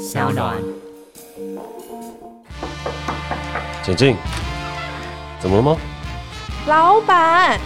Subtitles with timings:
[0.00, 0.56] 小暖。
[3.82, 4.16] 请进，
[5.38, 5.76] 怎么了吗？
[6.66, 7.60] 老板，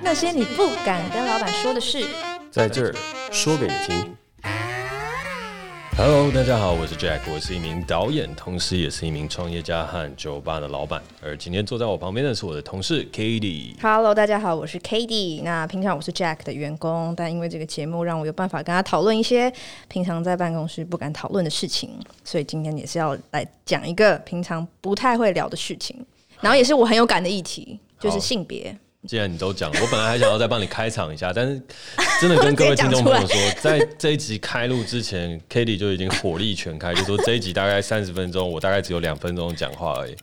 [0.00, 2.06] 那些你不敢跟老板说的事，
[2.50, 2.94] 在这儿
[3.30, 4.16] 说给你听。
[5.94, 11.02] Hello，大家好，我是 Jack，我是一名导演，同时也是一名创业家和酒吧的老板。
[11.20, 13.74] 而今天坐在我旁边的是我的同事 Cady。
[13.80, 15.42] Hello，大家好，我是 Katie。
[15.42, 19.52] 那平常我是 Jack 的员工，但因为这个节目让我有办法跟他讨论一些
[19.88, 21.90] 平常在办公室不敢讨论的事情，
[22.24, 25.94] 所以今天也是要来讲一个平常不太会聊的事情，
[26.40, 28.74] 然后也是我很有感的议题，就是性别。
[29.08, 31.60] 既然你都讲了，我本来还想要再帮你开场一下，但是
[32.20, 40.14] 真的 跟各位听众朋友说，在这一集开录之前，Cady 就已经火力全开，就说这一集大概三十分钟，我大概只有两分钟讲话而已，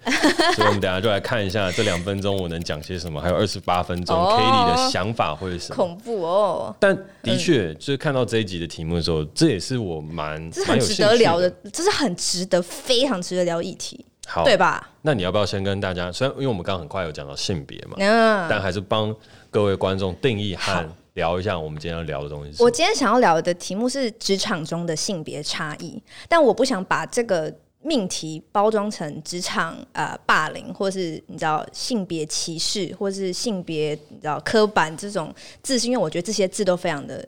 [0.55, 5.75] 所以我们等下就来看一下这两分钟我能讲些什么，还有二十八分钟 Cady 的想法会是什么？
[5.75, 6.73] 恐怖哦！
[6.79, 14.05] 但的确，就是看到这一集的题目的时候，这也是我蛮这很值得聊的，这是很值得、非常值得聊议题。
[14.39, 14.89] 好，对吧？
[15.01, 19.15] 那你要不要先跟大家，虽然因为我们刚刚很快有讲到性别嘛，嗯，但还是帮
[19.49, 22.61] 各位观众定义和聊一下我们今天要聊的东西。
[22.63, 37.25] 我今天想要聊的题目是职场中的性别差异，但我不想把这个命题包装成职场呃霸凌，或是你知道性别歧视，或是性别你知道刻板这种字，是因为我觉得这些字都非常的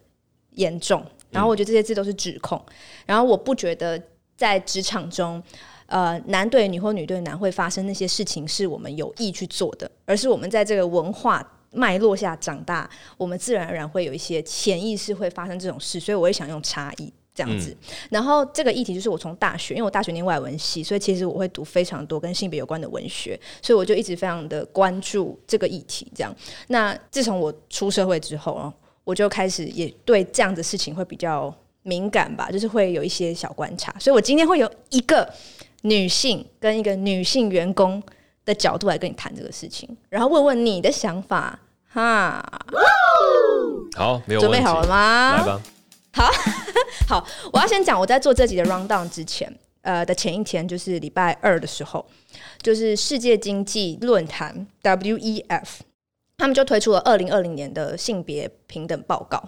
[0.56, 2.74] 严重，然后我觉得这些字都是指控，嗯、
[3.08, 4.02] 然后我不觉得
[4.36, 5.42] 在职场中。
[5.92, 17.72] 呃，男对女或女对男会发生那些事情，是我们有意去做的，而是我们在这个文化脉络下长大，我们自然而然会有一些潜意识会发生这种事，所以我也想用差异这样子。
[17.72, 17.78] 嗯、
[18.10, 26.10] 然后这个议题就是我从大学，因为我大学念外文系，所以其实我会读非常多跟性别有关的文学，所以我就一直非常的关注这个议题。
[26.16, 26.34] 这样，
[26.68, 28.72] 那自从我出社会之后，
[29.04, 35.30] 我就开始也对这样的事情会比较敏感吧，就是会有一些小观察，所以我今天会有一个。
[35.82, 38.02] 女性跟一个女性员工
[38.46, 42.44] 的角度来跟你谈这个事情，然后问问你的想法，哈。
[43.96, 44.40] 好，没有。
[44.40, 45.38] 准备好了吗？
[45.38, 45.62] 来吧。
[46.14, 46.30] 好，
[47.08, 52.06] 好，我要先讲，我在做这集的 rundown 之前，呃的前一天，就是礼拜二的时候，
[52.62, 55.68] 就是世界经济论坛 WEF，
[56.38, 59.42] 他们就推出了二零二零年的性别平等报告。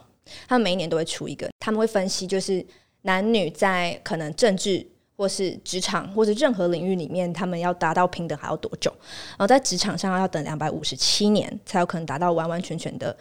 [0.47, 2.66] 他们每一年都会出一个，他们会分析，就是
[3.03, 4.88] 男女在可能政治。
[5.16, 8.91] 或是职场，或是任何领域里面，他们要达到平等还要多久？
[9.29, 13.16] 然后在职场上要等两百五十七年，才有可能达到完完全全的，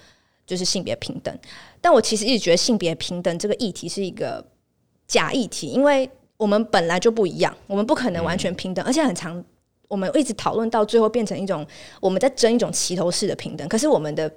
[0.47, 1.39] 就是性别平等。
[1.83, 4.43] 但我其实一直觉得性别平等这个议题是一个
[5.07, 6.09] 假议题，因为
[6.39, 9.45] 我们本来就不一样，我们不可能完全平等，而且很长
[9.87, 11.65] 我们一直讨论到最后变成一种
[12.01, 13.69] 我们在争一种齐头式的平等。
[13.69, 14.33] 可是我们的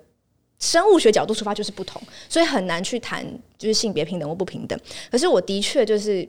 [0.60, 3.26] 生物学角度出发就是不同，所以很难去谈
[3.58, 4.78] 就是性别平等或不平等。
[5.10, 6.28] 可是我的确就是。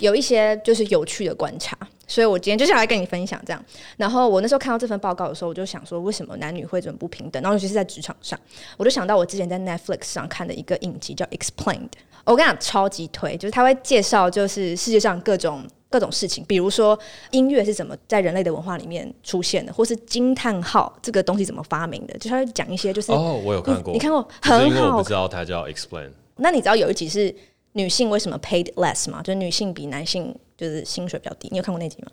[0.00, 3.64] 有一些就是有趣的观察，所以我今天就想来跟你分享这样。
[3.96, 7.40] 然后我那时候看到这份报告的时候，我就想说，为什么男女会这么不平等？
[7.42, 8.38] 然后尤其是在职场上，
[8.76, 11.78] 我就想到我之前在 Netflix 上看的一个影集叫《Explained》，
[12.24, 16.98] 我跟你讲超级推，就是他会介绍就是世界上各种各种事情，比如说
[17.30, 26.12] 音乐是怎么在人类的文化里面出现的，或是惊叹号这个东西怎么发明的，就他会讲一些就是哦，我有看过，你，你看过，很好，我不知道它叫 Explained。
[26.36, 27.34] 那你知道有一集是？
[27.72, 29.22] 女性为什么 paid less 嘛？
[29.22, 31.48] 就是女性比男性就是薪水比较低。
[31.50, 32.10] 你有看过那集吗？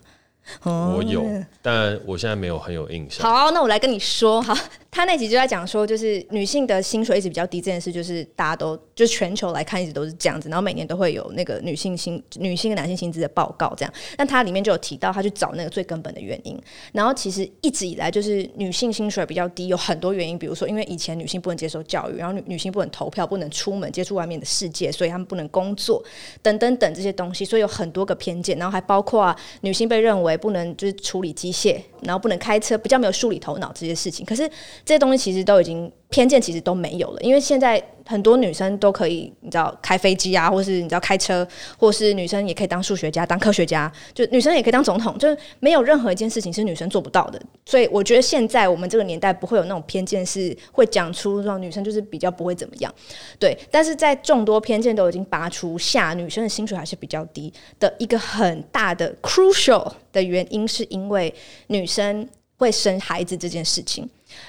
[0.63, 1.25] 我有，
[1.61, 3.29] 但我现在没有很有印象。
[3.29, 4.41] 好，那我来跟你说。
[4.41, 4.55] 好，
[4.89, 10.47] 他那集就在讲说，就是女性的薪水一直比较低这件事，就是大家都就是全球来看一直都是这样子。
[10.49, 13.93] 然后每年都会有那个女性薪、女性跟男性薪资的报告这样。
[14.17, 16.57] 那它里面就有提到，他去找那个最根本的原因。
[16.93, 26.03] 然后其实一直以来就是女性薪水比较低，有很多原因，比如说因为以前女性不能接受教育，然后女女性不能投票，不能出门接触外面的世界，所以她们不能工作
[26.41, 28.57] 等等等这些东西，所以有很多个偏见。
[28.57, 30.36] 然后还包括啊，女性被认为。
[30.37, 34.25] 不能就是处理机械，然后不能开车，比较没有梳理头脑这些事情。
[34.25, 34.47] 可是
[34.85, 37.83] 这些东西其实都已经偏见，其实都没有了，因为现在。
[38.09, 41.45] 很多女生都可以，你知道开飞机啊，或是你知道开车，
[41.77, 47.41] 或是女生也可以当数学家、当科学家，就女生也可以当总统，就是没有任何一件事情是女生做不到的。
[47.65, 52.89] 所以我觉得现在我们这个年代不会有那种偏见，是会讲出让女生就是比较不会怎么样。
[53.37, 61.33] 对，但是在众多偏见都已经拔除下，女生的薪水还是比较低的一个很大的 crucial 的原因，是因为
[61.67, 62.25] 女生
[62.57, 64.07] 会生孩子这件事情。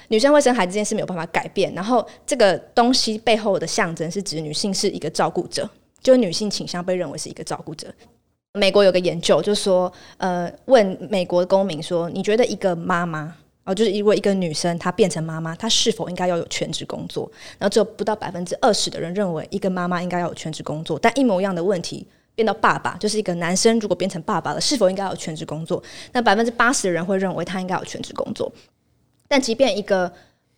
[0.08, 5.68] 女生会生孩子这件事没有办法改变，然后这个东西背后的象征是指女性是一个照顾者，
[6.02, 7.86] 就是女性倾向被认为是一个照顾者。
[8.54, 13.32] 美国有个研究就说，呃，问美国公民说，你觉得一个妈妈
[13.64, 17.30] 哦，就是如果一个女生她变成妈妈，她是否应该要有全职工作？
[17.58, 22.06] 然后只有不到百分之二十的人认为一个妈妈应该要有全职工作，但一模一样的问题
[22.38, 25.82] 变到爸爸，就是一个男生如果变成爸爸了，是否应该有全职工作？
[26.12, 28.52] 那百分之八十的人会认为他应该有全职工作。
[29.26, 30.12] 但即便一个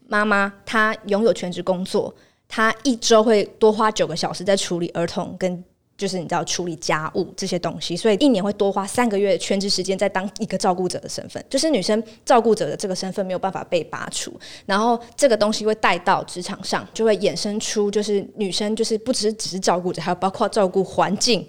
[0.07, 2.15] 妈妈她拥有全职工作，
[2.47, 5.65] 她一周会多花九个小时在处理儿童跟。
[5.97, 14.33] 就是你知道处理家务这些东西，所以一年会多花三个月全职时间在当一个照顾者的身份，就是女生照顾者的这个身份没有办法被拔除，
[14.65, 21.47] 然后这个东西会带到职场上，就会衍生出就是女生就是不只是只是照顾者，还有包括照顾环境、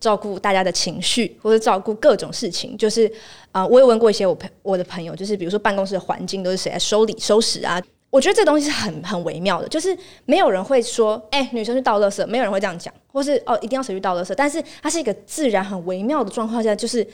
[0.00, 2.76] 照顾大家的情绪或者照顾各种事情。
[2.76, 3.10] 就是
[3.52, 7.82] 啊、我也问过一些我朋我的朋友，就是比如说办公室的环境都是谁来收理收拾啊？
[8.10, 14.32] 我觉得这东西是很很微妙的，就是没有人会说，哎、女生去倒垃圾，没有人会这样讲，或是哦，一定要谁去倒垃圾。
[14.34, 17.06] 但是它是一个自然很微妙的状况下，就是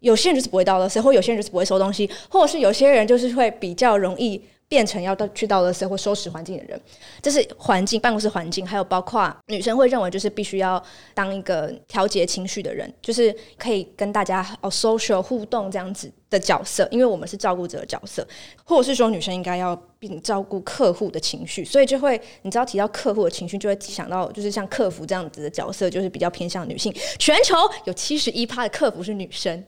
[0.00, 4.40] 有些人就是不会倒垃圾，或有些人就是不会收东西，或者是有些人就是会比较容易。
[4.68, 6.78] 变成要到去到垃圾或收拾环境的人，
[7.22, 10.82] 这是环境办公室环境，还有包括女生会认为就是必须要
[11.14, 18.26] 当一个调节情绪的人，就是可以跟大家哦 social 互动这样子的角色，因为我们是照顾者的角色，
[18.64, 26.94] 或者是说女生应该要并照顾客户的情绪，所以就会你知道提到客户的情绪，就会想到就是像客服这样子的角色，就是比较偏向女性。
[27.18, 29.64] 全球有七十一趴的客服是女生。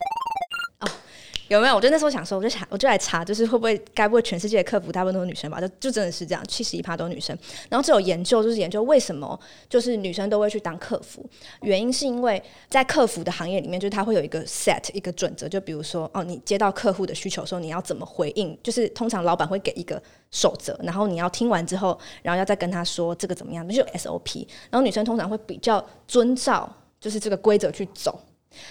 [1.50, 1.74] 有没有？
[1.74, 5.60] 我就那时候想说，我就想，我就来查，就是会不会，该不会全世界的客服大部分都是女生吧？
[5.60, 7.36] 就就真的是这样，七十一趴都是女生。
[7.68, 9.38] 然后这有研究，就是研究为什么
[9.68, 11.28] 就是女生都会去当客服，
[11.62, 18.56] 原因是因为在客服的行业里面，就是它会有一个 set 一个准则，就比如说哦，你接到客户的需求的时候，你要怎么回应？
[18.62, 20.00] 就是通常老板会给一个
[20.30, 24.46] 守则，然后你要听完之后，然后要再跟他说这个怎么样，那就 SOP。
[24.70, 28.20] 然后女生通常会比较遵照就是这个规则去走。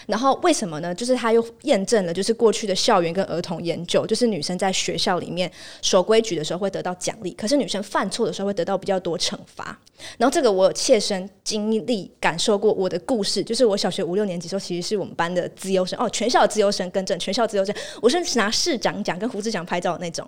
[0.08, 0.94] 然后为什么呢？
[0.94, 9.78] 就是他又验证了，就是过去的校园跟儿童研究，就是女生在学校里面守规矩的时候会得到奖励，可是女生犯错的时候会得到比较多惩罚。
[10.18, 20.26] 然后这个我切身经历感受过，我的故事就是我小学五六年级的时候，其实是我们班的资优生哦，全校的资优生，更正全校资优生，我是拿市长奖跟胡志强拍照的那种。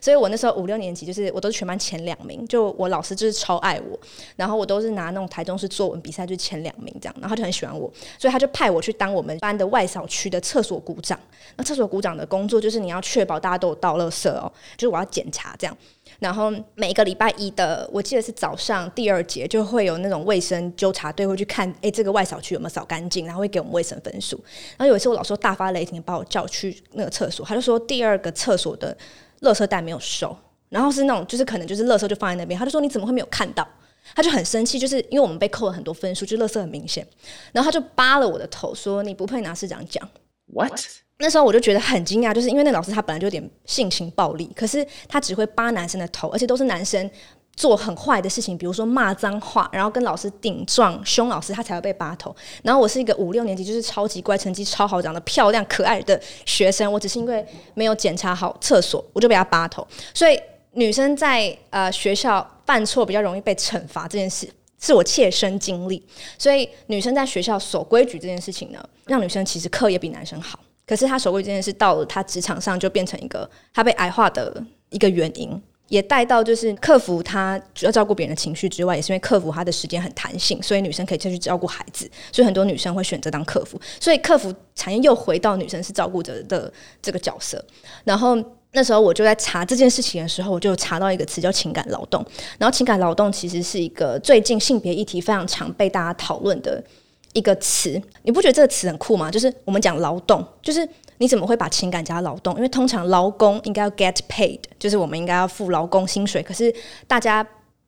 [0.00, 3.98] 所以我那时候五六年级，就是我都是全班前两名，就我老师就是超爱我，
[4.36, 11.18] 然后我都是拿那种台中市作文比赛就前两名这样，然后他就很喜欢我，所以他就派我去当我们班的外扫区的厕所鼓掌。
[11.56, 15.76] 那厕所鼓掌的工作就是你要确保大家都有倒垃圾哦，就是我要检查这样。
[16.18, 24.36] 然后每一个礼拜一的，我记得是早上第二节，就会有那种卫生纠察队会去看，哎，这个外扫区有没有扫干净，然后会给我们卫生分数。
[24.76, 28.96] 然后有一次我老师大发雷霆，把我叫去那个厕所，他就说第二个厕所的
[29.40, 30.36] 垃圾袋没有收，
[30.68, 33.66] 然后是那种就是可能就是垃圾就放在那边，他就说你怎么会没有看到？
[34.14, 37.06] 他就很生气，就是因为我们被扣了很多分数，就乐色很明显，
[37.52, 40.06] 然后他就扒了我的头，说你不配拿市长奖。
[40.52, 40.78] What？
[41.18, 47.08] 那时候我就觉得很惊讶，就是因为那老师他本来就有点性情暴力，可是他只会扒男生的头，而且都是男生
[47.54, 52.34] 做很坏的事情，比如说骂脏话，然后跟老师顶撞、凶老师，他才会被扒头。
[52.64, 59.86] 然后我是一个五六年级，就是超级乖、成绩超好、长得漂亮、可爱的学生，我只是因为没有检查好厕所，我就被他扒头。
[60.12, 60.38] 所以
[60.72, 64.48] 女生在呃学校犯错比较容易被惩罚这件事，
[64.80, 66.04] 是我切身经历。
[66.38, 70.58] 所以女生在学校守规矩这件事情呢，让女生其实课也比男生好。
[70.86, 87.62] 可是她守规矩这件事到了她职场上就变成一个她被矮化的一个原因，也带到就是客服他主要照顾别人的情绪之外，也是因为客服他的时间很弹性，所以女生可以再去照顾孩子，所以很多女生会选择当客服，所以客服产业又回到女生是照顾者的这个角色。
[88.04, 88.36] 然后
[88.74, 92.24] 那时候我就在查这件事情的时候，我就查到一个词叫情感劳动，
[92.58, 96.84] 然后情感劳动其实是一个最近性别议题非常常被大家讨论的。
[97.32, 99.28] 一个词，你不觉得这个词很酷吗？
[99.28, 100.88] 就是我们讲劳动，就是
[101.18, 102.54] 你怎么会把情感加劳动？
[102.54, 106.40] 因为通常劳工应该要 get paid，就是我们应该要付劳工薪水。
[106.40, 106.72] 可是
[107.08, 107.44] 大家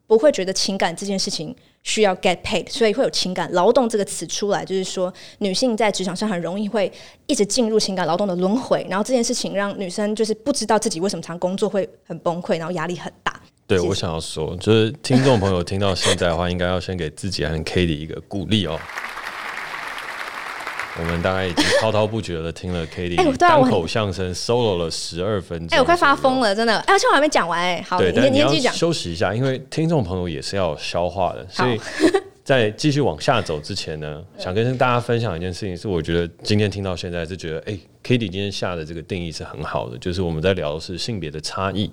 [0.08, 1.54] 不会觉得情感这件事情
[1.86, 6.92] 需要 get paid，所以会有情感劳动这个词出来，就是说女性在职场上很容易会
[7.28, 13.40] 一直进入情感劳动的轮回，然后这件事情让女生就是不知道自己为什么常工作会很崩溃，然后压力很大。
[13.68, 18.76] 对，我想要说，就是听众朋友听到现在的话，应该要先给自己和 k a t i e 一个鼓励哦。
[20.98, 31.78] 我们大概已经滔滔不绝的听了 Kitty 单口相声 solo 了十二分钟，哎、欸，我快发疯了，真的，哎，而且我还没讲完，哎，好，对，你你继续讲，休息一下，因为听众朋友也是要消化的，所以
[32.46, 41.90] 在继续往下走之前呢，想跟大家分享一件事情，是我觉得今天听到现在是觉得，哎、欸，Cady 今天下的这个定义是很好的，就是我们在聊的是性别的差异。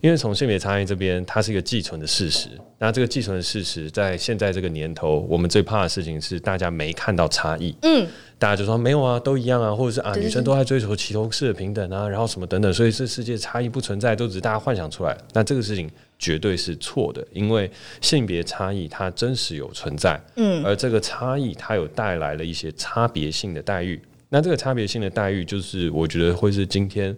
[0.00, 2.48] 因为从性别差异这边，它是一个寄存的事实。
[2.78, 7.72] 那这个寄存的事实，在现在这个年头，我们最怕的事情是大家没看到差异。
[7.82, 8.04] 嗯，
[8.40, 15.16] 大家就说没有啊，都一样啊，或者是啊，女生都在追求齐头式的平等啊，然后什么等等，所以这世界差异不存在，都只是大家幻想出来。
[15.32, 17.70] 那这个事情绝对是错的，因为
[18.00, 20.20] 性别差异它真实有存在。
[20.36, 24.00] 嗯，而这个差异它有带来了一些差别性的待遇。
[24.28, 27.16] 那这个差别性的待遇，就是我觉得会是今天。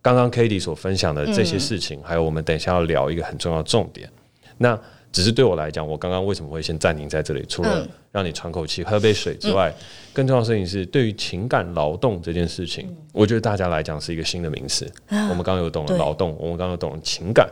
[0.00, 4.08] 刚刚 k a t i e 所分享的这些事情，嗯、还有我们等一下要聊一个很重要的重点。
[4.56, 4.78] 那
[5.10, 7.44] 只是对我来讲，我刚刚为什么会先暂停在这里？
[7.48, 14.86] 除了让你喘口气、喝杯水之外，嗯、更重要的事情是，对于情感劳动这件事情，嗯、我觉得大家来讲是一个新的名词。
[15.08, 17.50] 啊、我们刚刚有懂了劳动，我们刚刚有懂了情感，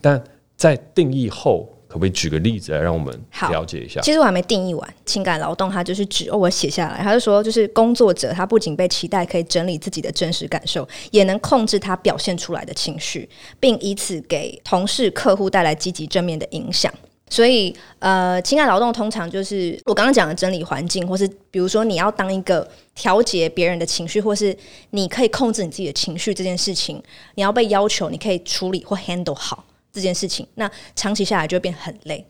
[0.00, 0.22] 但
[0.56, 1.68] 在定义后。
[1.90, 3.12] 可不可以举个例子来让我们
[3.50, 4.00] 了解一下？
[4.00, 13.28] 其实我还没定义完，情感劳动它就是指哦，我写下来，他就说，就是工作者他不仅被期待可以整理自己的真实感受，也能控制他表现出来的情绪，
[13.58, 16.94] 并以此给同事、客户带来积极正面的影响。
[17.28, 22.64] 所以，呃，情感劳动通常就是我刚刚讲的整理环境，或是比如说你要当一个
[22.94, 24.56] 调节别人的情绪，或是
[24.90, 27.02] 你可以控制你自己的情绪这件事情，
[27.34, 29.64] 你要被要求你可以处理或 handle 好。
[29.92, 32.26] 这件事情，那长期下来就会变很累。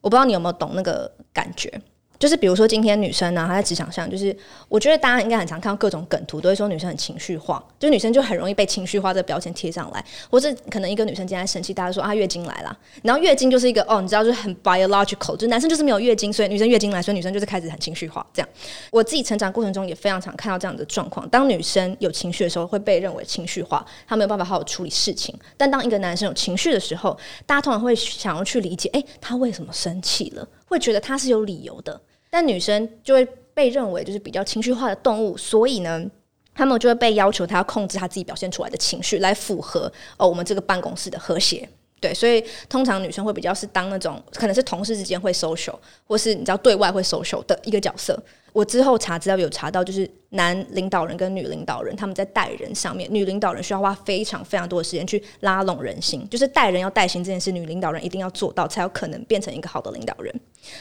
[0.00, 1.80] 我不知道你有没有懂那个感觉。
[2.24, 4.34] 就是比如说今天女生呢、她在职场上，就是
[4.66, 18.48] 我觉得大家应该很常看到各种梗图，都会说女生很情绪化，就女生就很容易被情绪化这标签贴上来，或是可能一个女生今天生气，大家说啊月经来了，然后月经就是一个哦，你知道就是很 biological，就男生就是没有月经，所以女生月经来，所以女生就是开始很情绪化这样。
[18.90, 30.48] 我自己成长过程中也非常常看到这样的状况，当女生有情绪的时候会被认为情绪化，她没有办法好好处理事情；但当一个男生有情绪的时候，大家通常会想要去理解，诶，他为什么生气了？
[30.64, 32.00] 会觉得他是有理由的，
[32.34, 33.24] 但女生就会
[33.54, 36.04] 被认为就是比较情绪化的动物，所以呢，
[36.52, 39.82] 他们就会被要求他要控制他自己表现出来的情绪，来符合
[40.16, 41.68] 哦我们这个办公室的和谐。
[42.04, 45.74] 对，所以通常女生会比较是当那种可能是同事之间会 social，
[46.06, 48.22] 或是你知道对外会 social 的一个角色。
[48.52, 60.32] 我之后查资料有查到，就是男领导人跟女领导人他们在带人上面，女领导人需要花非常非常多的时间去拉拢人心，就是带人要带心这件事，女领导人一定要做到，才有可能变成一个好的领导人。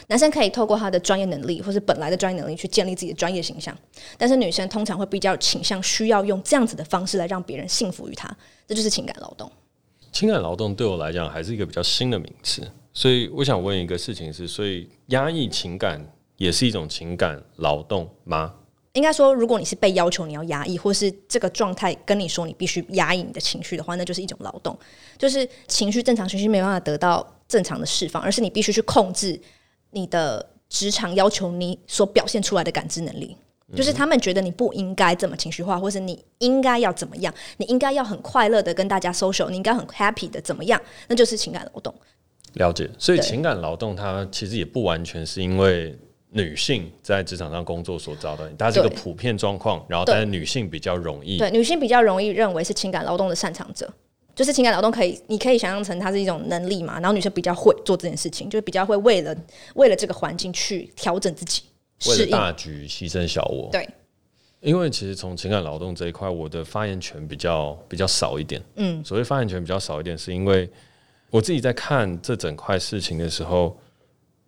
[0.07, 3.73] 男生可以透过他的专业能力或是本来的专业能力去建立自己的专业形象，
[4.17, 8.29] 但是女生通常会比较倾向需要用这样子的方式来让别人信服于他，
[8.67, 9.49] 这就是情感劳动。
[10.13, 12.61] 情感劳动对我来讲还是一个比较新的名词，
[12.93, 15.99] 所以我想问一个事情是：所以压抑情感
[16.37, 18.53] 也是一种情感劳动吗？
[18.93, 24.77] 应该说，如果你是被要求你要压抑，或是这个状态跟你说你必须压抑你的情绪的话，那就是一种劳动，
[25.17, 29.41] 就是情绪正常情绪没办法得到正常的释放，而是你必须去控制
[29.89, 33.35] 你的职场要求你所表现出来的感知能力。
[33.75, 37.33] 就是他们觉得你不应该这么情绪化，或是你应该要怎么样？
[37.57, 40.79] 你应该要很快乐的跟大家 social，你应该很 happy 的怎么样？
[41.07, 41.93] 那就是情感劳动。
[42.53, 45.97] 了解，所以情感劳动它其实也不完全是因为
[46.29, 49.83] 女性在职场上工作所遭的，它是一个普遍状况。
[49.87, 53.91] 然后，但是女性比较容易，对，女性比较容易认为是情感劳动的擅长者，
[54.35, 56.99] 就是情感劳动可以，你可以想象成它是一种能力嘛。
[56.99, 59.35] 然后女生比较会做这件事情，就是比较会为了
[59.73, 61.63] 为了这个环境去调整自己。
[62.09, 63.87] 为了大局牺牲小我，对，
[64.61, 68.61] 因为其实从情感劳动这一块，我的发言权比较比较少一点。
[68.75, 70.69] 嗯，所谓发言权比较少一点，是因为
[71.29, 73.77] 我自己在看这整块事情的时候，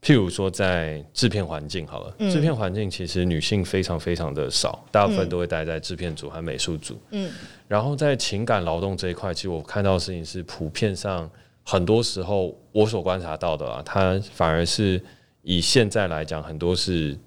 [0.02, 6.98] 譬如说在制片环境好了，制片环境其实女性非常非常的少，大部分都会待在制片组和美术组。
[7.12, 7.32] 嗯，
[7.68, 11.30] 然后在情感劳动这一块，其实我看到的事情是普遍上，
[11.64, 15.02] 很多时候我所观察到的啊，它反而是
[15.42, 17.18] 以现在来讲，很多是。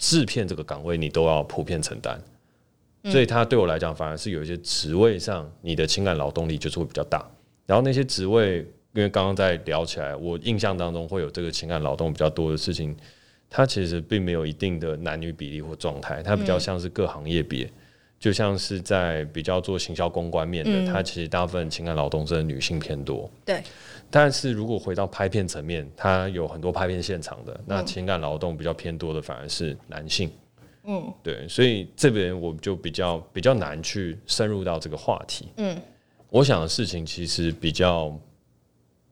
[0.00, 2.18] 制片这个岗位，你都要普遍承担，
[3.04, 7.30] 所以他对我来讲，反而是有一些职位上，你的情感劳动力就是会比较大。
[7.66, 8.60] 然后那些职位，
[8.94, 12.96] 因为刚刚在聊起来，我印象当中会有这个情感劳动比较多的事情，
[13.50, 17.70] 它其实并没有一定的男女比例或状态，它比较像是各行业别，
[18.20, 23.28] 就像是在比较做行销公关面的，它其实大部分情感劳动是女性偏多。
[23.44, 23.62] 对。
[24.10, 30.30] 但是如果回到拍片层面，它有很多拍片现场的，那情感劳动比较偏多的反而是男性。
[30.84, 35.48] 嗯，对，所以这边我就比较比较难去深入到这个话题。
[35.56, 35.80] 嗯，
[36.28, 38.14] 我想的事情其实比较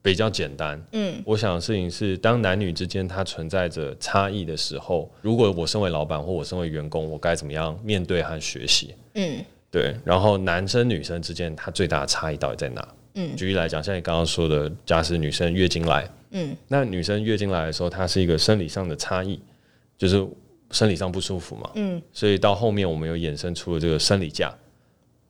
[0.02, 0.82] 比较简单。
[0.92, 8.94] 嗯，我想的事情是，当男女之间它存在着差异的时候，如果我身为老板或我身为员工，我该怎么样面对和学习？
[9.14, 9.94] 嗯，对。
[10.04, 12.88] 然后男生女生之间，它最大的差异到底在哪？
[13.14, 19.40] 嗯，举例来讲，像你刚刚说的，假使女生月经来，嗯，那女生月经来的时候，它是一个生理上的差异，
[19.96, 20.24] 就是
[20.70, 24.54] 生理上不舒服嘛，嗯，所以到后面我们有衍生出了这个生理假，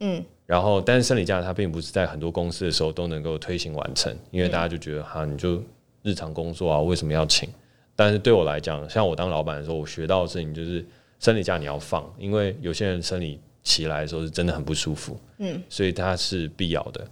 [0.00, 5.62] 嗯，然后但是生理假它并不是在很多公司的时候都能够推行完成，因为大家就觉得哈，你就
[6.02, 7.46] 日常工作啊，为什么要请？
[7.94, 10.82] 但是对我来讲，像我当老板的时候，我学到的事情就是
[11.20, 17.06] 生理假你要放，因为有些人生理期来的时候是真的很不舒服，嗯，所以它是必要的。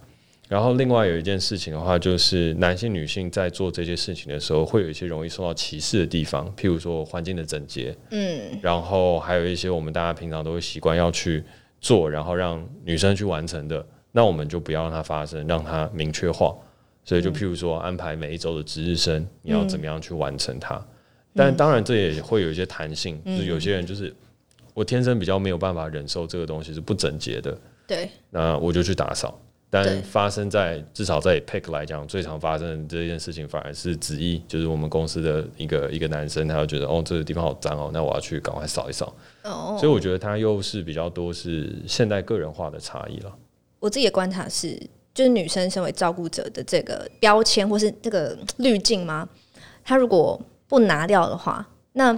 [0.47, 11.43] 然后另外有一件事情的话，就是男性、女性在做这些事情的时候，会有一些容易受到歧视的地方，譬如说环境的整洁，嗯，然后还有一些我们大家平常都会习惯要去
[11.87, 16.53] 做，然后让女生去完成的，那我们就不要让它发生，让它明确化。
[17.05, 20.85] 所以就譬如说安排每一周的值日生，你要怎么样去完成它？
[21.33, 24.13] 但当然这也会有一些弹性，就是有些人就是
[24.73, 29.39] 我天生比较没有办法忍受这个东西是不整洁的，对，那我就去打扫。
[29.69, 39.13] 但发生在至少在 Pick 来讲，最常发生的这件事情反而是子毅，就是我们公司的一个一个男生，他就觉得哦这个地方好脏哦，那我要去赶快扫一扫。
[39.43, 43.33] 哦，所以我觉得他又是比较多是现代个人化的差异了。
[43.79, 44.79] 我自己的观察是。
[45.13, 49.27] 就是女生身为照顾者的这个标签或是这个滤镜吗？
[49.83, 52.15] 她如果不拿掉的话，那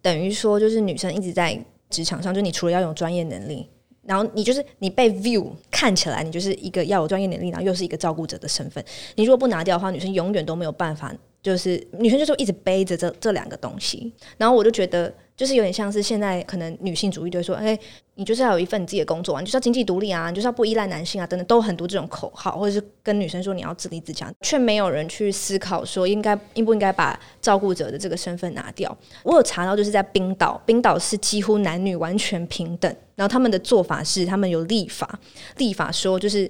[0.00, 1.60] 等于说就是女生一直在
[1.90, 3.68] 职场上，就你除了要有专业能力，
[4.04, 8.84] 然后你就是你被 view 看起来，你就是一个要有专业能力，然后又是一个照顾者的身份。
[9.14, 14.12] 你如果不拿掉的话，女生永远都没有办法，就是女生就是一直背着这这两个东西。
[14.38, 15.12] 然后我就觉得。
[15.34, 17.76] 就是有点像是现在可能女性主义就会说，哎、
[18.14, 28.96] 你就是要有一份你自己的工作啊，你就是要经济独立啊，你就是要不依赖男性啊，等等，都很多这种口号，或者是跟女生说你要自立自强，却没有人去思考说应该应不应该把照顾者的这个身份拿掉。
[29.24, 35.18] 我有查到，就是在冰岛，冰岛是几乎男女完全平等，然后他们的做法是他们有立法，
[35.56, 36.48] 立法说就是。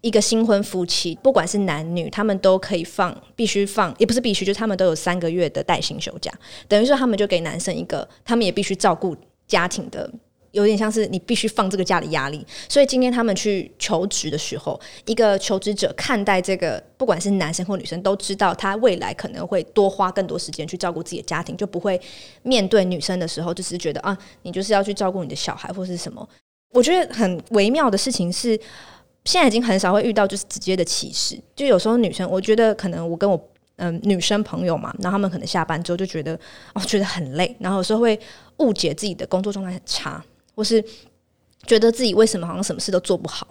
[0.00, 6.32] 一个新婚夫妻，不管是男女，他们都可以放，必须放，也不是必须，就他们都有三个月的带薪休假。
[6.68, 9.16] 等于说，他们就给男生一个，他们也必须照顾
[9.48, 10.08] 家庭的，
[10.52, 12.46] 有点像是你必须放这个假的压力。
[12.68, 22.00] 所以今天他们去求职的时候，一个求职者看待这个，不管是男生或女生，都知道他未来可能会多花更多时间去照顾自己的家庭，就不会
[22.44, 26.28] 面对女生的时候，就是觉得啊，你就是要去照顾你的小孩或是什么。
[26.72, 28.56] 我觉得很微妙的事情是。
[29.28, 33.38] 现在已经很少会遇到就是直接的歧视，就有时候女生，我觉得可能我跟我
[33.76, 36.34] 嗯、女生朋友嘛，然后他们可能下班之后就觉得
[36.72, 38.18] 哦觉得很累，然后有时候会
[38.56, 40.24] 误解自己的工作状态很差，
[40.56, 40.82] 或是
[41.66, 43.46] 觉得自己为什么好像什么事都做不好。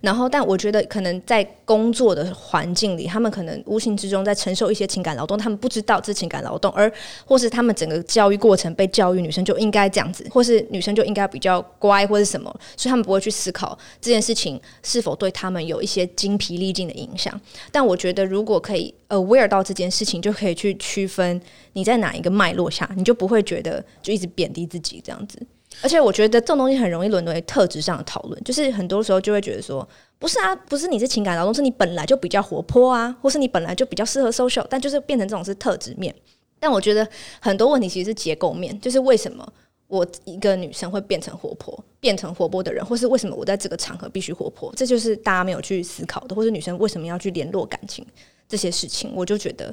[0.00, 6.90] 然后，但我觉得可能在工作的环境里，他们可能无形之中在承受一些情感劳动，他们不知道这情感劳动，而
[7.24, 17.38] 或是他们整个教育过程被教育女生就应该这样子，或是女生就应该比较乖，或是什么，所以他们不会去思考这件事情是否对他们有一些精疲力尽的影响。
[17.72, 21.40] 但我觉得，如果可以 aware 到这件事情，就可以去区分
[21.72, 25.40] 你在哪一个脉络下，你就不会觉得就一直贬低自己这样子。
[25.82, 29.86] 而且我觉得这种东西很容易沦为特质上的讨论，就是很多时候就会觉得说，
[30.18, 36.14] 不是啊，不是你是情感劳动，是你本来就比较活泼啊，或是你本来就比较适合 social，但就是变成这种是特质面。
[36.58, 37.06] 但我觉得
[37.40, 39.46] 很多问题其实是结构面，就是为什么
[39.88, 48.04] 我一个女生会变成活泼，变成活泼的人，或是为什么我在这个场合必须活泼，这就是大家没有去思考的，或是女生为什么要去联络感情
[48.48, 49.72] 这些事情，我就觉得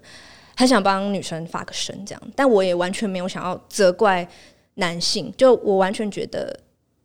[0.57, 4.27] 很想帮女生发个声，这样，但我也完全没有想要责怪。
[4.75, 6.59] 男性，就我完全觉得，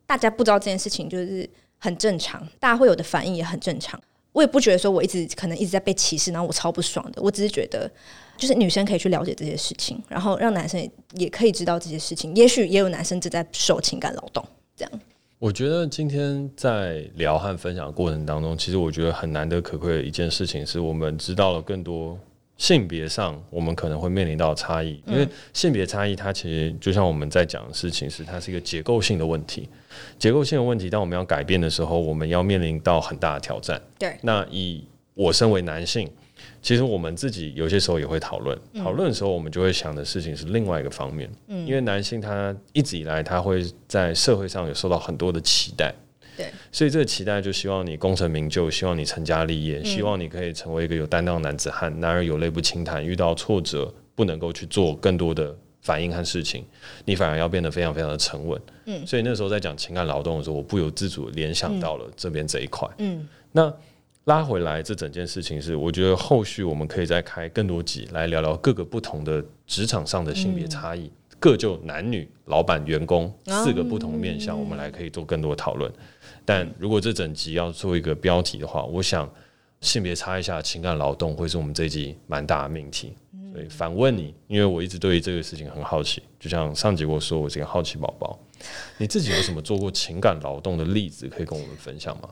[0.05, 3.99] 大家不知道这件事情就是很正常，大家会有的反应也很正常。
[4.31, 7.21] 我也不觉得说我一直可能一直在被歧视，然后我超不爽的。
[7.21, 7.89] 我只是觉得，
[8.37, 12.35] 就是女生可以去了解这些事情，然后让男生也可以知道这些事情。
[12.35, 14.43] 也许也有男生正在受情感劳动，
[14.75, 14.91] 这样。
[15.39, 22.17] 我觉得今天在聊和分享的过程当中，其实我觉得很难得可贵的一件事情，是我们知道了更多。
[22.59, 29.67] 性别上，我们可能会面临到差异，因为性别差异，它其实就像我们在讲的事情是，它是一个结构性的问题。
[30.19, 33.81] 结构性的问题，当我们要改变的时候，我们要面临到很大的挑战。
[33.97, 34.13] 对。
[34.21, 36.09] 那以我身为男性，
[36.61, 41.31] 其实我们自己有些时候也会讨论，讨论的时候，我们就会想的事情是另外一个方面。
[41.47, 41.65] 嗯。
[41.65, 45.95] 因为男性他一直以来，他会在社会上有受到很多的期待。
[46.39, 51.99] 对，所以这个期待就希望你功成名就，希望你成家立业，嗯、希望你可以成为一个有担当的男子汉。
[51.99, 56.63] 男儿有泪不轻弹，遇到挫折不能够去做更多的反应和事情，
[57.03, 58.57] 你反而要变得非常非常的沉稳。
[58.85, 62.87] 嗯，所以那时候在讲情感劳动的时候，我不由自主联想到了这边这一块。
[62.99, 63.73] 嗯，那
[64.25, 75.91] 拉回来这整件事情是，我觉得后续我们可以再开更多集来聊聊各个不同的职场上的性别差异，嗯、各就男女、老板、员工四个不同面向，我们来可以做更多讨论。
[76.43, 79.31] 但如果这整集要做一个标题的话，我想，
[79.81, 83.13] 性别差异下情感劳动会是我们这一集蛮大的命题。
[83.53, 88.37] 所以反问你，因为我一直对于这个事情很好奇，就像上集我说，我是个好奇宝宝。
[88.97, 92.29] 你自己有什么做过情感劳动的例子可以跟我们分享吗？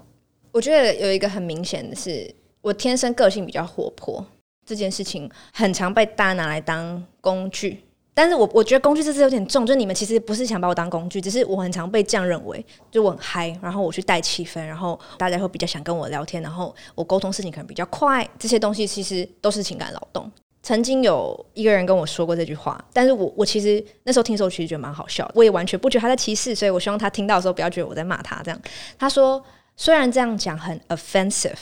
[0.51, 4.23] 我觉得有一个很明显的是，我天生个性比较活泼，
[4.65, 7.79] 这件事情很常被大家拿来当工具。
[8.17, 20.31] 但是我我觉得工具这次有点重，就是你们其实不是想把我当工具，只是我很常被这样认为，就我很嗨，然后我去带气氛，然后大家会比较想跟我聊天，然后我沟通事情可能比较快，这些东西其实都是情感劳动。
[20.63, 28.41] 曾经有一个人跟我说过这句话，但是我我其实那时候听的时候其实觉得蛮好笑，我也完全不觉得他在歧视，所以我希望他听到的时候不要觉得我在骂他。
[28.41, 28.59] 这样
[28.97, 29.41] 他说，
[29.75, 31.53] 虽然这样讲很 offensive，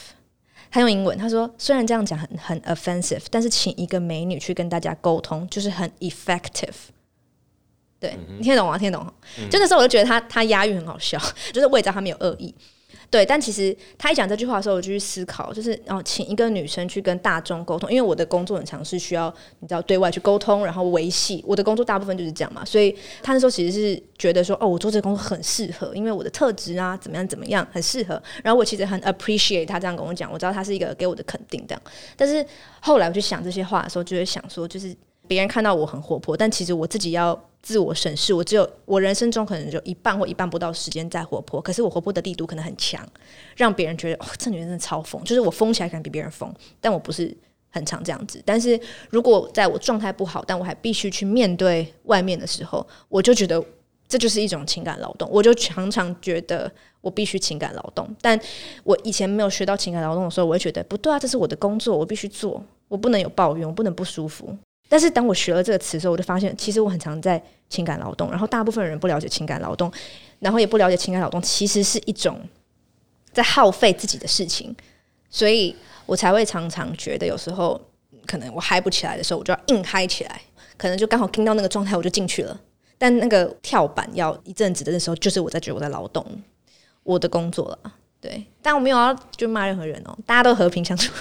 [0.75, 6.73] 他用英文他说，虽然这样讲很很 offensive，但是请一个美女去跟大家沟通就是很 effective。
[7.97, 8.77] 对，你听得懂吗？
[8.77, 9.07] 听得懂？
[9.39, 11.17] 嗯、就那时候我就觉得他他押韵很好笑，
[11.53, 12.53] 就是我也知道他没有恶意。
[13.09, 31.81] 对，但其实他一讲这句话的时候，我就去思考，就是然后请一个女生去跟大众沟通，因为我的工作很常是需要你知道对外去沟通，然后维系我的工作大部分就是这样嘛，所以他那时候其实是觉得说，哦，我做这个工作很适合，因为我的特质啊怎么样怎么样很适合，然后我其实很 appreciate 他这样跟我讲，我知道他是一个给我的肯定这样，
[32.15, 32.45] 但是
[32.81, 34.95] 后来我去想这些话的时候，就会想说，就是。
[35.27, 43.03] 别人看到我很活泼，但其实我自己要自我审视，我只有我人生中可能就一半或一半不到时间在活泼，可是我活泼的力度可能很强，
[43.55, 47.35] 让别人觉得哦，这女人真的超疯，就是我疯起来可能比别人疯，但我不是
[47.69, 48.41] 很常这样子。
[48.45, 53.63] 但是如果在我状态不好，但我还必须去面对外面的时候，我就觉得
[54.07, 58.07] 这就是一种情感劳动，我就常常觉得我必须情感劳动。
[58.21, 58.39] 但
[58.83, 64.55] 我以前没有学到情感劳动的时候，我会觉得不对啊，这是我的工作，我必须做，我不能有抱怨，我不能不舒服。
[64.95, 68.31] 但是当我学了这个词的时候，我就发现，其实我很常在情感劳动。
[68.31, 69.91] 然后大部分人不了解情感劳动，
[70.39, 72.39] 然后也不了解情感劳动其实是一种
[73.33, 74.73] 在耗费自己的事情，
[75.29, 77.77] 所以我才会常常觉得，有时候
[78.25, 80.41] 可能我嗨不起来的时候，我就要硬嗨起来，
[80.77, 82.57] 可能就刚好听到那个状态，我就进去了。
[82.97, 86.25] 但那个跳板要一阵子的时候，就是我在觉得我在劳动
[87.03, 87.93] 我的工作了。
[88.21, 91.11] 对，但我没有要就骂任何人哦，大家都和平相处。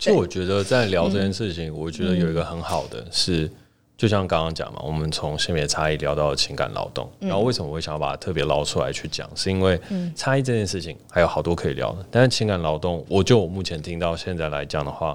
[0.00, 3.50] 其实我觉得在聊这件事情，我觉得有一个很好的是，
[3.98, 9.78] 就像刚刚讲嘛，我们从性别差异聊到了情感劳动，然后为什么我会想要把它特别捞出来去讲，是因为
[10.16, 15.14] 差异这件事情还有好多可以聊的，但是情感劳动，我就我目前听到现在来讲的话，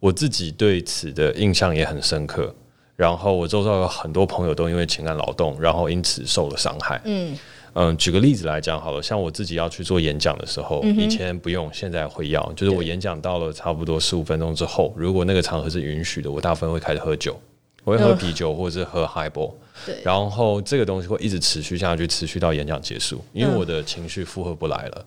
[0.00, 2.54] 我自己对此的印象也很深刻，
[2.96, 7.36] 然后我周遭有很多朋友都因为情感劳动，然后因此受了伤害，嗯。
[7.74, 12.52] 嗯，举个例子来讲好了，像我自己要去做演讲的时候，嗯、以前不用，现在会要。
[12.54, 17.36] 就是我演讲到了差不多十五分钟之后，如果那个场合是允许的，我大部分会开始喝酒，
[17.82, 19.52] 我会喝啤酒或者是喝 Highball，
[19.84, 25.04] 对，然后这个东西会一直持续下去，持续到演讲结束，因为我的情绪负荷不来了。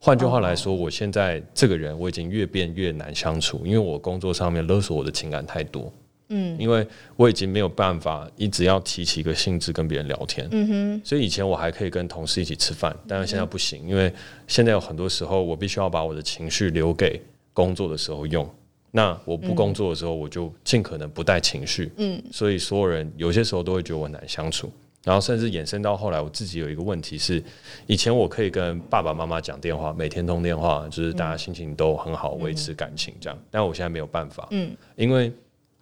[0.00, 5.92] 换句话来说，我现在这个人我已经越变越难相处，因为我工作上面勒索我的情感太多。
[6.30, 6.86] 嗯，因为
[7.16, 14.12] 我已经没有办法一直要提起一个兴致跟别人聊天，嗯哼，所以以前我还可以跟同事一起吃饭，但是现在不行，因为
[14.46, 17.20] 现在有很多时候我必须要把我的情绪留给
[17.54, 18.48] 工作的时候用，
[18.90, 24.70] 那我不工作的时候我就尽可能不带情绪，嗯，所以所有人有些时候都会觉得我难相处，
[25.04, 27.42] 然后甚至衍生到后来我自己有一个问题是，
[27.86, 35.32] 以前我可以跟爸爸妈妈讲电话，每天通电话，就是大家心情都很好，维持感情这样，但我现在没有办法，嗯，因为。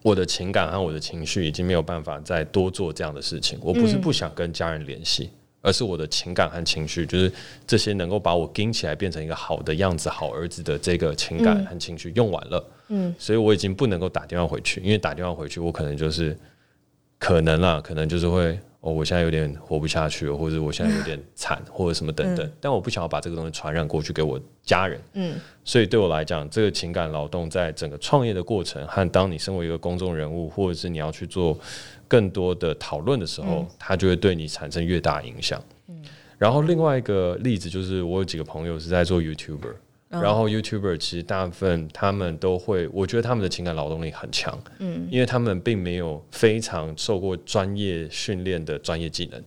[0.07, 3.59] 我的情感和我的情绪已经没有办法再多做这样的事情。
[3.61, 5.31] 我不是不想跟家人联系，
[5.62, 7.33] 而是我的情感和情绪，就是
[7.66, 12.64] 这些能够把我盯起来变成一个好的样子、好儿子的这个情感和情绪用完了。
[12.87, 16.38] 嗯，所以我已经不能够打电话回去，因为打电话回去，我可能就是
[17.19, 18.57] 可能啦，可能就是会。
[18.87, 22.46] 哦，我现在有点活不下去了，或者我现在有点 惨，或者什么等等。
[22.46, 25.01] 嗯、但我不想要把这个东西传染过去给我家人。
[25.14, 31.59] 嗯，所以对我来讲，这个情感劳动在整个创业的过程和当你身为一个公众人物，或者是你要去做
[32.07, 35.61] 更多的讨论的时候，嗯、它就会对你产生越大影响。
[35.88, 36.01] 嗯，
[36.38, 39.75] 然后另外一个例子就是，我有几个朋友是在做 YouTuber。
[40.09, 49.42] 然后 YouTuber 其实大部分他们都会，我觉得他们的情感劳动力很强，嗯，因为他们并没有非常受过专业训练的专业技能，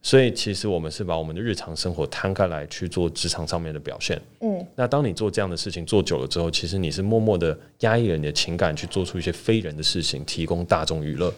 [0.00, 11.34] 所以其实我们是把我们的日常生活摊开来去做职场上面的表现，嗯，那当你做这样的事情做久了之后，其实你是默默的压抑了你的情感，去做出一些非人的事情，提供大众娱乐，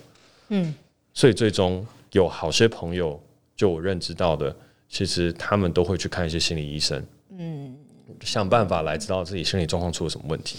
[0.50, 0.74] 嗯，
[1.14, 3.18] 所以最终有好些朋友，
[3.56, 4.54] 就我认知到的，
[4.90, 7.74] 其实他们都会去看一些心理医生，嗯。
[8.22, 10.58] 想办法来知道自己心理状况出了什么问题，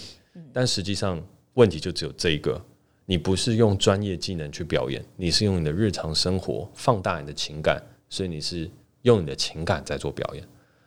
[0.52, 1.22] 但实际上
[1.54, 2.60] 问题就只有这一个，
[3.06, 8.70] 你不是用专业技能去表演，你是用你的日常生活放大你的情感，所以你是
[9.02, 10.44] 用你的情感在做表演，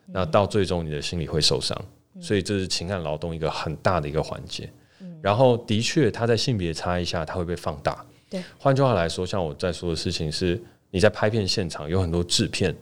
[0.08, 1.80] 那到最终你的心理会受伤，
[2.19, 4.69] 所以这是情感劳动一个很大的一个环节。
[5.21, 8.06] 然后的确，它在性别差异下，它会被放大。
[8.30, 12.75] 对，换句话来说，像我在说的事情是，你在拍片现场有很多制片，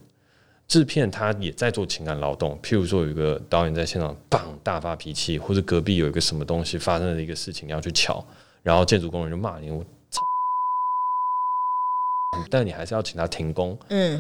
[0.74, 2.58] 制片他也在做情感劳动。
[2.64, 8.26] 譬如说，有一个导演在现场，棒，大发脾气，或者隔壁有一个什么东西发生了一个事情，你要去瞧，
[8.64, 10.20] 然后建筑工人就骂你，我操！
[12.50, 13.78] 但你还是要请他停工。
[13.90, 14.20] 嗯。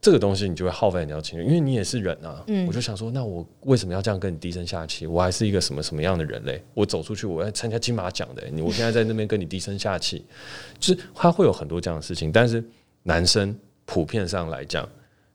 [0.00, 2.42] 这个东西你就会耗费你的情绪，因为你也是人啊。
[2.48, 5.06] 嗯，我就想说，那我为什么要这样跟你低声下气？
[5.06, 6.60] 我还是一个什么什么样的人类？
[6.74, 8.42] 我走出去，我要参加金马奖的。
[8.50, 10.26] 你我现在在那边跟你低声下气，
[10.80, 12.32] 就是他会有很多这样的事情。
[12.32, 12.62] 但是
[13.04, 14.86] 男生普遍上来讲，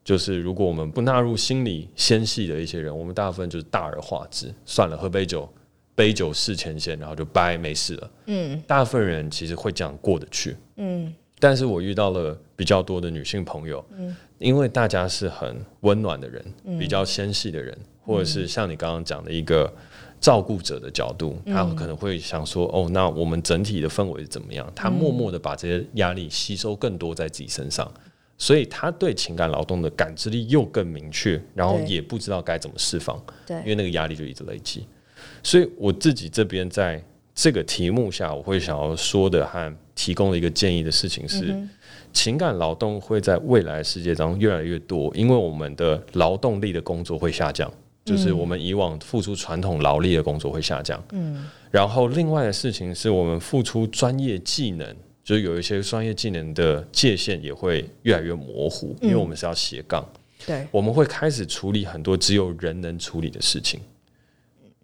[0.10, 5.48] 就是如果我们不纳入心理纤细的一些人，我们大部分就是大而化之，算了，喝杯酒，
[5.94, 8.12] 杯酒释前嫌，然后就掰没事了。
[8.26, 10.58] 嗯，大部分人其实会这样过得去。
[10.78, 11.14] 嗯。
[11.38, 19.72] 但是我遇到了比较多的女性朋友，嗯，因为大家是很温暖的人，嗯，比较纤细的人，或者是像你刚刚讲的一个
[20.20, 24.68] 照顾者的角度，嗯，他可能会想说，哦，那我们整体的氛围怎么样？
[24.76, 27.94] 他默默的把这些压力吸收更多在自己身上，
[28.40, 34.88] 所以他对情感劳动的感知力又更明确，然后也不知道该怎么释放，对，因为那个压力就一直累积。
[35.44, 37.00] 所以我自己这边在
[37.36, 39.72] 这个题目下，我会想要说的和。
[40.00, 41.54] 提供的一个建议的事情是，
[42.14, 47.70] 情感劳动会在未来世界当中越来越多，因为我们的劳动力的工作会下降，
[48.06, 51.04] 就是我们以往付出传统劳力的工作会下降。
[51.12, 54.96] 嗯，然后另外的事情是我们付出专业技能，
[55.30, 60.04] 就是有一些专业技能的界限也会越来越模糊，因为我们是要斜杠。
[60.44, 63.80] 对，我们会开始处理很多只有人能处理的事情。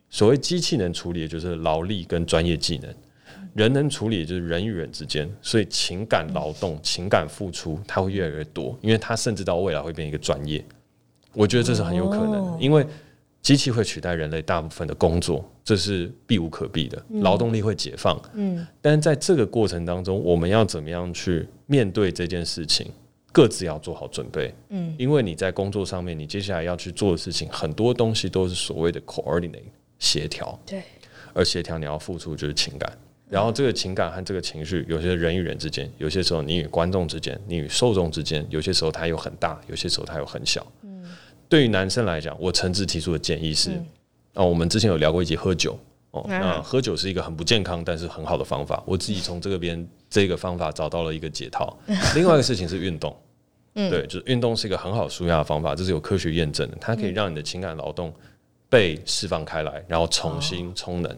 [0.07, 2.93] 所谓机器能处理，的就是劳力跟专业技能。
[3.55, 10.63] 人能处理，就是人与人之间，所以情感劳动、情感付出，它会越来越多，因为它甚至到未来会变一个专业。
[11.33, 12.85] 我觉得这是很有可能的，因为
[13.45, 16.99] 机器会取代人类大部分的工作，这是避无可避的。
[17.21, 22.91] 劳动力会解放，嗯，但是在这个过程当中，我们要怎么样去面对这件事情？
[23.31, 29.61] 各自要做好准备，嗯，因为你在工作上面，你接下来要去做的事情，很多东西都是所谓的 coordinate
[29.99, 30.81] 协调，对，
[31.31, 32.91] 而协调你要付出就是情感。
[33.29, 40.65] 然后这个情感和这个情绪，有些人与人之间，有些时候你与观众之间，你与受众之间，有些时候它又很大，有些时候它又很小。
[41.45, 43.85] 嗯，对于男生来讲，我诚挚提出的建议是：嗯、
[44.33, 45.77] 啊，我们之前有聊过一集喝酒
[46.11, 48.83] 哦，那喝酒是一个很不健康，但是很好的方法。
[48.85, 51.77] 我自己从这个边这个方法找到了一个解套。
[52.15, 53.15] 另外一个事情是运动，
[53.75, 58.13] 嗯，对，就是运动是一个很好舒压的方法，这是有科学验证的，它可以让你的情感劳动
[58.69, 61.11] 被释放开来，然后重新充能。
[61.11, 61.17] 哦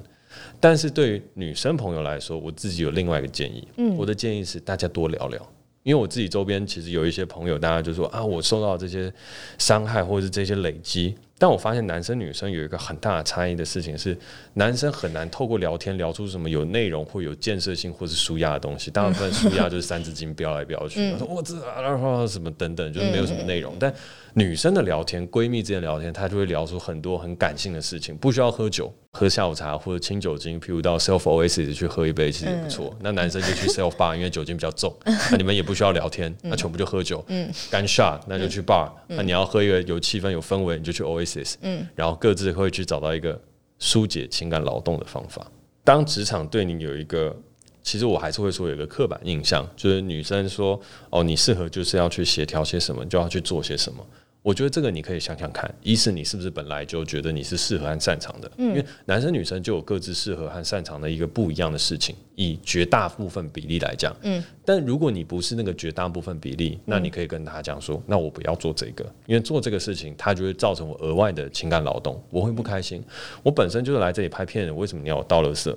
[0.60, 3.68] 但是对于女生朋友来说，我自己有另外一个建议。
[3.78, 5.50] 嗯，我的建议是大家多聊聊，
[5.88, 9.10] 因为我自己周边其实有一些朋友，大家就说啊，我受到这些
[9.58, 11.16] 伤害或者是这些累积。
[11.40, 14.18] 但我发现男生女生有一个很大的差异的事情是，
[14.54, 18.90] 男生很难透过聊天聊出什么有内容或有建设性或是舒压的东西。
[18.90, 23.76] 大部分舒压就是三字经飙来飙去，说我知道了什么等等，就是没有什么内容。
[23.80, 23.94] 但
[24.34, 32.96] 女生的聊天，闺蜜之间聊天，她就会聊出很多很感性的事情，不需要喝酒，喝下午茶或者清酒精，譬如到 Self Oasis 去喝一杯，其实也不错。
[33.02, 34.96] 那男生就去 Self Bar，因为酒精比较重，
[35.32, 37.24] 那你们也不需要聊天，那全部就喝酒。
[37.30, 41.27] 嗯，干 shot 那就去 bar，那你要喝一个有气氛有氛围，你就去 Oasis。
[41.62, 43.40] 嗯，然后各自会去找到一个
[43.78, 45.46] 疏解情感劳动的方法。
[45.84, 47.36] 当职场对你有一个，
[47.84, 54.06] 其实我还是会说有一个刻板印象，就是女生说哦，你适合就是要去协调些什么，就要去做些什么。
[54.44, 58.50] 我觉得这个你可以想想看，一是你是不是本来就觉得你是适合和擅长的？
[58.58, 73.04] 嗯，因为男生女生就有各自适合和擅长的一个不一样的事情，以绝大部分比例来讲，嗯，但如果你不是那个绝大部分比例，那你可以跟他讲说，那我不要做这个，因为做这个事情，它就会造成我额外的情感劳动，我会不开心。
[73.44, 75.76] 我本身就是来这里拍片的，为什么你要我倒垃圾？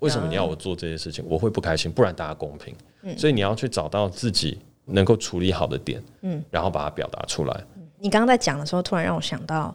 [0.00, 1.24] 为什么你要我做这些事情？
[1.26, 2.74] 我会不开心，不然大家公平。
[3.02, 7.64] 嗯，所以你要去找到自己能够处理好的点，嗯，然后把它表达出来。
[8.00, 9.74] 你刚刚在讲的时候，突然让我想到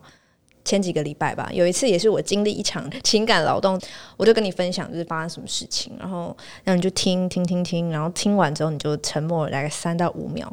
[0.64, 3.80] 前几个礼拜吧，有一次也是我经历一场 情感劳动，
[4.18, 10.52] 我就跟你分享就是发生什么事情，然后然后你就听听听听，然后听完之后你就沉默了大概三到五秒，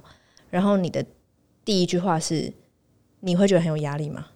[0.51, 1.05] 然后你的
[1.65, 2.53] 第一句话是
[3.21, 4.27] 你会觉得很有压力吗？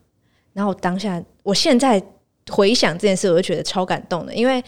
[0.53, 2.03] 然后当下我现在
[2.51, 4.65] 回想这件事，我就觉得超感动的，因为。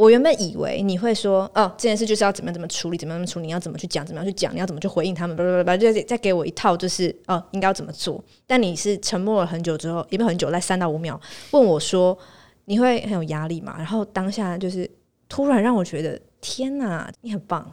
[0.00, 8.24] 我原本以为你会说哦，这件事就是要怎么怎么处理，怎么怎么处理，你要怎么去讲，怎么样去讲，你要怎么去回应他们，叭叭叭叭，就再给我一套，就是哦，应该要怎么做。
[8.46, 12.16] 但你是沉默了很久之后，也没有很久，在三到五秒问我说，
[12.64, 13.74] 你会很有压力吗？
[13.76, 14.90] 然后当下就是
[15.28, 17.70] 突然让我觉得，天哪，你很棒，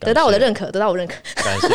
[0.00, 1.68] 得到我的认可，得到我认可，感谢，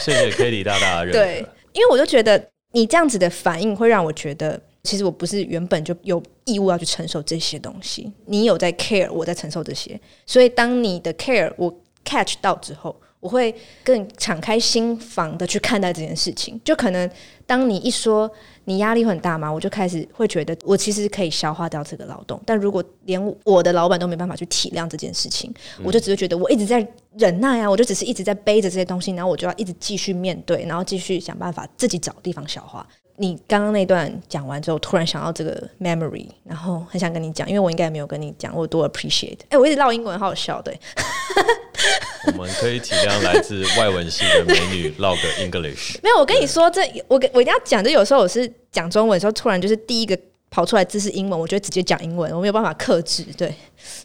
[0.00, 1.18] 谢谢 Cady 大大的 认可。
[1.20, 4.60] 对，因为我就觉得你这样子的反应会让我觉得。
[4.82, 11.72] 其实我不是原本就有义务要去承受这些东西，你有在 care，我在承受这些，所以当你的 care 我
[12.04, 16.60] catch 到之后，我会更敞开心房的去看待这件事情。
[16.64, 17.08] 就可能
[17.46, 18.28] 当你一说
[18.64, 22.42] 你压力很大嘛，我就开始会觉得我其实可以消化掉这个劳动。
[22.44, 26.84] 但如果连我的老板都没办法去体谅这件事情，我就只会觉得我一直在
[27.16, 32.84] 忍耐啊，我就只是一直在背着这些东西，然后我就要一直继续面对，然后继续想办法自己找地方消化。
[33.16, 39.38] 你刚刚那段讲完之后，突然想到这个 memory，然后很想跟你讲，因为我应该也没有跟你讲，我多 appreciate。
[39.44, 40.78] 哎、欸，我一直唠英文，好好笑，对。
[42.26, 45.96] 我们可以体谅来自外文系的美女唠个 English。
[46.02, 47.82] 没有，我跟你说，这我我一定要讲。
[47.82, 53.24] 就有时候我是讲中文的时候，突然就是第一个跑出来字是英文，我就直接讲英文，我没有办法克制。
[53.36, 53.52] 对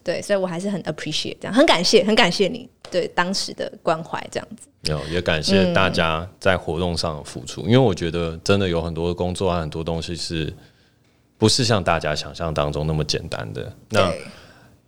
[0.03, 4.67] 对，所以我还是很 appreciate 这样，很感谢，很感谢你对当时的关怀，这样子。
[4.87, 10.53] 有，也感谢大家在活动上的付出，嗯，因为我觉得真的有很多工作和很多东西是
[11.37, 13.71] 不是像大家想象当中那么简单的。
[13.89, 14.11] 那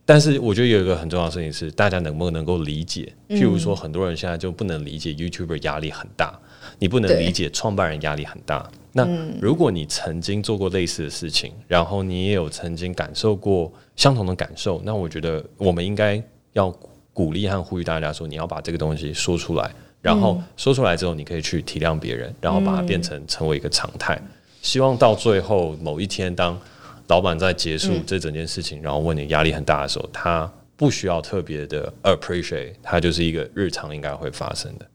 [0.05, 3.13] 但是我觉得有一个很重要的事情是，大家能不能够理解？
[3.29, 6.39] 譬如说，很多人现在就不能理解 YouTuber 压力很大，
[6.79, 8.67] 你不能理解创办人压力很大。
[8.91, 9.07] 那
[9.39, 16.19] 如果你曾经做过类似的事情，然后你也有曾经感受过相同的感受，那我觉得我们应该
[16.53, 16.75] 要
[17.13, 19.71] 鼓励和呼吁大家说，你要把这个东西说出来。
[20.01, 24.19] 然后说出来之后，你可以去体谅别人，然后把它变成成为一个常态。
[24.62, 26.59] 希望到最后某一天，当
[27.07, 34.85] 老板在结束这整件事情，然后问你压力很大的时候，他不需要特别的 appreciate，它就是一个日常应该会发生的。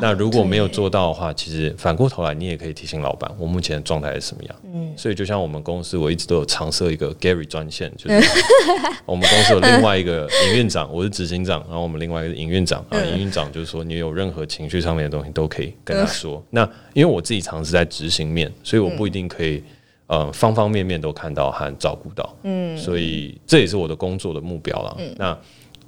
[0.00, 4.56] 那如果没有做到的话，其实反过头来，你也可以提醒老板，我目前的状态是什么样。
[4.64, 8.28] 嗯，所以就像我们公司，我一直都有常设一个 Gary 专线，就是
[9.04, 16.40] 我们公司有另外一个营运长，我是执行长，然后我们另外一个营运长，然 后营运长就是说，你有任何情绪上面的东西都可以跟他说。
[16.50, 16.62] 那
[16.94, 19.62] 因为我自己常是在执行面，所以我不一定可以
[20.06, 22.36] 呃方方面面都看到和照顾到。
[22.44, 24.96] 嗯，所以这也是我的工作的目标了。
[25.16, 25.36] 那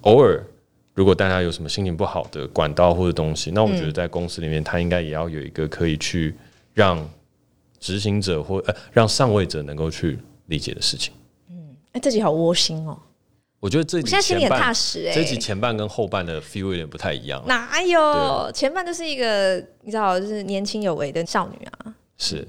[0.01, 0.43] 偶尔。
[0.99, 6.35] 如果大家有什么心情不好的管道或者东西，那我觉得在公司里面，他应该也要有一个可以去
[6.75, 7.09] 让
[7.79, 11.15] 执行者或呃让上位者能够去理解的事情。
[11.51, 12.99] 嗯，哎，这集好窝心哦。
[13.61, 15.15] 我觉得这集前半，我现在心里很踏实哎。
[15.15, 17.41] 这集前半跟后半的 feel 有点不太一样。
[17.47, 18.51] 哪有？
[18.51, 22.45] 前半就是一个你知道，就是年轻有为的少女啊，是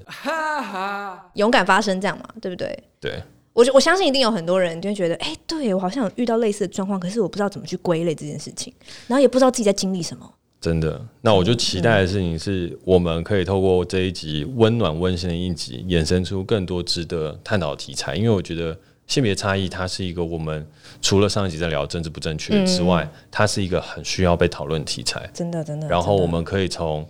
[1.34, 2.76] 勇敢发声这样嘛，对不对？
[2.98, 3.22] 对。
[3.52, 8.72] 我我相信一定有很多人就会觉得，哎、欸，对我好像有遇到类似的状况，可是我不知道怎么去归类这件事情，
[9.06, 10.32] 然后也不知道自己在经历什么。
[10.60, 18.14] 真的，那我就期待的事情是，我们可以透过这一集温暖温馨的一集，衍生出更多值得探讨的题材。
[18.14, 20.66] 因为我觉得性别差异，它是一个我们
[21.00, 25.28] 除了上一集在聊政治不正确之外，它是一个很需要被讨论的题材。
[25.32, 25.88] 真的，真的。
[25.88, 27.08] 然后我们可以从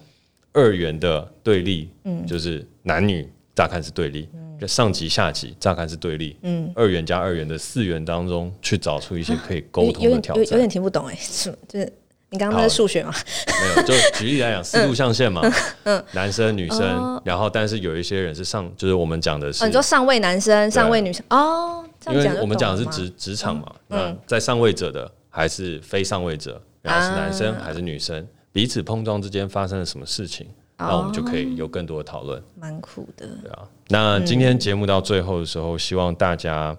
[0.52, 4.28] 二元的对立，嗯，就是男女乍看是对立。
[4.60, 11.90] 就上级下级乍看是对立，嗯，二元加二元的四元当中去找出一些可以沟通的挑战，有，点听不懂哎，是就是
[12.28, 13.10] 你刚刚那是数学吗？
[13.46, 15.40] 没有，就 举例来讲，四路象限嘛，
[15.84, 30.46] 嗯，男生女生，哦，然后但是有一些人是上，就是我们讲的是，哦，你说上位男生，上位女生，哦，因为我们讲的是职职场嘛，嗯，在上位者的还是非上位者，然后是男生还是女生，彼此碰撞之间发生了什么事情？
[30.80, 33.28] 那我们就可以有更多的讨论，蛮酷的。
[33.42, 36.76] 对啊，那今天节目到最后的时候，希望大家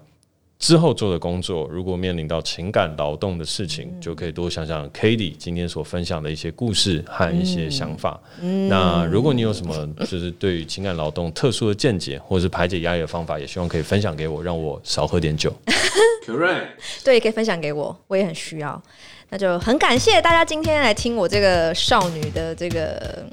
[0.58, 8.20] 之后做的工作，如果面临到情感劳动的事情，就可以多想想 k a t i e 今天所分享的一些故事和一些想法。
[8.40, 15.52] 嗯那如果你有什么就是对于情感劳动特殊的见解，或者是排解压力的方法，也希望可以分享给我，让我少喝点酒。
[17.04, 18.80] 对，可以分享给我，我也很需要。
[19.30, 23.26] 那就很感谢大家今天来听我这个少女的这个。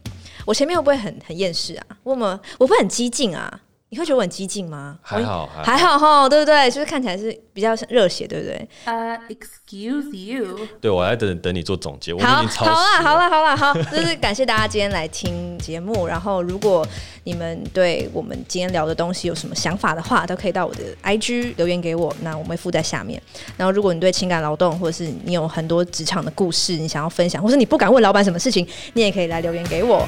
[0.50, 1.86] 我前面会不会很很厌世啊？
[2.02, 3.62] 我们我会很激进啊？
[3.92, 5.00] 你会觉得我很激进吗？
[5.02, 6.70] 还好还好哈，对不对？
[6.70, 8.70] 就是看起来是比较热血，对不对？
[8.86, 10.60] 呃、uh,，Excuse you。
[10.80, 12.14] 对，我来等等你做总结。
[12.14, 16.06] 我好，好了，好了，好了，好，就是感谢大家今天来听节目。
[16.06, 16.88] 然后，如果
[17.24, 23.20] 你们对我们今天聊的东西有什么想法的话，都可以到我的 IG 留言给我，那我们会附在下面。
[23.58, 30.08] 然后，如果你对情感劳动，或者是你有很多职场的故事，你想要分享，或是你不敢问老板什么事情，你也可以来留言给我。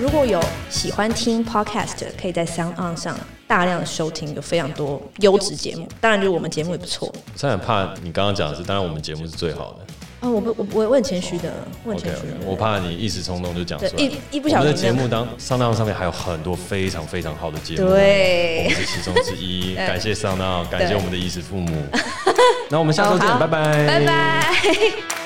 [0.00, 3.14] 如果有喜欢听 podcast，可以在 SoundOn 上
[3.46, 5.86] 大量的收听，有非常多优质节目。
[6.00, 7.06] 当然，就是我们节目也不错。
[7.08, 9.80] 我真的很怕你刚刚讲的是，当然我们节目是最好的。
[10.20, 11.52] 啊，我不，我我很谦虚的，
[11.84, 12.22] 我很谦虚。
[12.46, 13.92] 我怕你一时冲动就讲出来。
[13.98, 14.60] 一一不小心。
[14.60, 19.74] 我们的节目当 SoundOn 上面还有很多非常非常好的节目，对，我们是其中之一。
[19.86, 21.76] 感谢 SoundOn，感谢我们的衣食父母。
[22.70, 25.19] 那我们下周见，拜拜，拜拜。